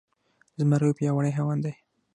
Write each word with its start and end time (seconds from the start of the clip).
زمری 0.59 0.85
يو 0.87 0.97
پياوړی 0.97 1.31
حيوان 1.37 1.57
دی. 1.63 1.73